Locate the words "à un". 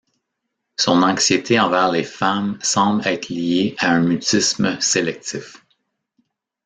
3.77-4.01